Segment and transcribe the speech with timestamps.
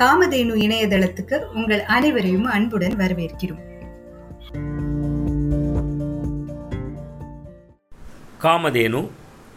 [0.00, 3.62] காமதேனு இணையதளத்துக்கு உங்கள் அனைவரையும் அன்புடன் வரவேற்கிறோம்.
[8.42, 9.08] காமதேனு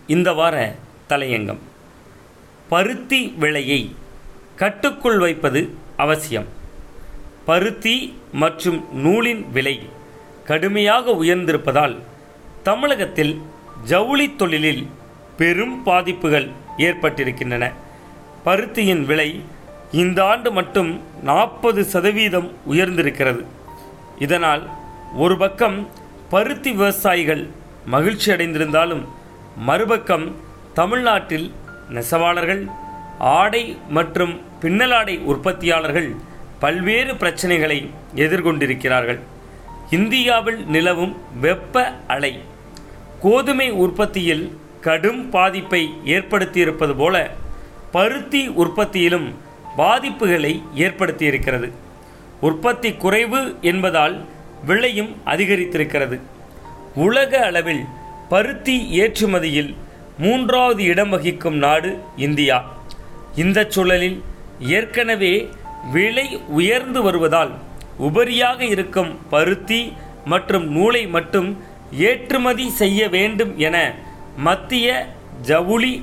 [0.08, 0.76] இந்த வார
[1.10, 1.58] தலையங்கம்.
[2.70, 3.96] பருத்தி விலையை
[4.56, 6.46] கட்டுக்குள் வைப்பது அவசியம்.
[7.46, 9.80] பருத்தி மற்றும் நூலின் விலை
[10.46, 11.96] கடுமையாக உயர்ந்திருப்பதால்
[12.64, 13.42] தமிழகத்தில்
[13.84, 14.88] ஜவுளி தொழிலில்
[15.38, 17.72] பெரும் பாதிப்புகள் ஏற்பட்டிருக்கின்றன.
[18.46, 19.58] பருத்தியின் விலை
[19.92, 23.46] இந்த ஆண்டு மட்டும் நாற்பது சதவீதம் உயர்ந்திருக்கிறது.
[24.20, 24.64] இதனால்
[25.16, 25.88] ஒரு பக்கம்
[26.30, 27.50] பருத்தி விவசாயிகள்
[27.86, 29.08] மகிழ்ச்சி அடைந்திருந்தாலும்
[29.56, 30.36] மறுபக்கம்
[30.74, 31.52] தமிழ்நாட்டில்
[31.90, 32.68] நெசவாளர்கள்
[33.20, 36.16] ஆடை மற்றும் பின்னலாடை உற்பத்தியாளர்கள்
[36.60, 39.20] பல்வேறு பிரச்சனைகளை எதிர்கொண்டிருக்கிறார்கள்.
[39.90, 42.40] இந்தியாவில் நிலவும் வெப்ப அலை
[43.22, 47.30] கோதுமை உற்பத்தியில் கடும் பாதிப்பை ஏற்படுத்தியிருப்பது போல
[47.92, 49.48] பருத்தி உற்பத்தியிலும்
[49.80, 50.54] பாதிப்புகளை
[50.86, 51.68] ஏற்படுத்தியிருக்கிறது.
[52.48, 53.42] உற்பத்தி குறைவு
[53.72, 54.16] என்பதால்
[54.70, 56.18] விலையும் அதிகரித்திருக்கிறது.
[57.06, 57.84] உலக அளவில்
[58.34, 59.72] பருத்தி ஏற்றுமதியில்
[60.24, 61.92] மூன்றாவது இடம் வகிக்கும் நாடு
[62.28, 62.58] இந்தியா.
[63.42, 64.20] இந்த சூழலில்
[64.78, 65.34] ஏற்கனவே
[65.94, 66.28] விலை
[66.60, 67.52] உயர்ந்து வருவதால்
[68.08, 69.82] உபரியாக இருக்கும் பருத்தி
[70.32, 71.50] மற்றும் நூலை மட்டும்
[72.08, 73.78] ஏற்றுமதி செய்ய வேண்டும் என
[74.48, 74.88] மத்திய
[75.50, 75.94] ஜவுளி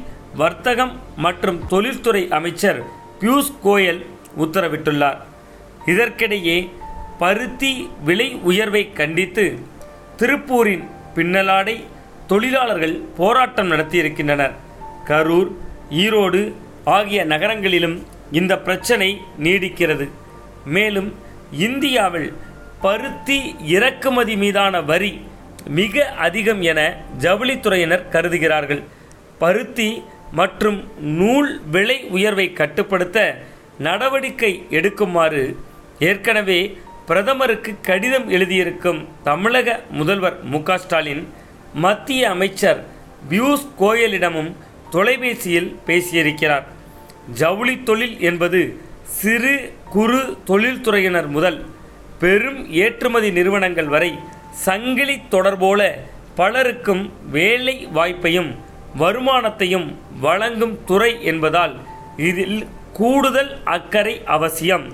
[0.40, 2.80] வர்த்தகம் மற்றும் தொழில்துறை அமைச்சர்
[3.20, 4.06] பியூஷ் கோயல்
[4.38, 5.18] உத்தரவிட்டுள்ளார்.
[5.86, 6.70] இதற்கிடையே
[7.18, 9.58] பருத்தி விலை உயர்வை கண்டித்து
[10.18, 11.84] திருப்பூரின் பின்னலாடை
[12.26, 14.52] தொழிலாளர்கள் போராட்டம் நடத்தியிருக்கின்றனர்.
[15.06, 15.50] கரூர்
[15.90, 16.52] ஈரோடு
[16.84, 20.08] ஆகிய நகரங்களிலும் இந்த பிரச்சனை நீடிக்கிறது.
[20.64, 21.14] மேலும்
[21.52, 22.32] இந்தியாவில்
[22.80, 25.20] பருத்தி இறக்குமதி மீதான வரி
[25.68, 28.82] மிக அதிகம் என ஜவுளித்துறையினர் கருதுகிறார்கள்.
[29.38, 33.38] பருத்தி மற்றும் நூல் விலை உயர்வை கட்டுப்படுத்த
[33.78, 35.56] நடவடிக்கை எடுக்குமாறு
[35.98, 41.28] ஏற்கனவே பிரதமருக்கு கடிதம் எழுதியிருக்கும் தமிழக முதல்வர் மு ஸ்டாலின்
[41.74, 42.84] மத்திய அமைச்சர்
[43.30, 44.52] பியூஷ் கோயலிடமும்
[44.90, 46.64] தொலைபேசியில் பேசியிருக்கிறார்.
[47.34, 51.64] ஜவுளி தொழில் என்பது சிறு குறு தொழில்துறையினர் முதல்
[52.18, 54.18] பெரும் ஏற்றுமதி நிறுவனங்கள் வரை
[54.50, 55.92] சங்கிலி தொடர்போல
[56.34, 58.56] பலருக்கும் வேலை வாய்ப்பையும்
[58.98, 59.88] வருமானத்தையும்
[60.20, 61.74] வழங்கும் துறை என்பதால்
[62.16, 64.86] இதில் கூடுதல் அக்கறை அவசியம்.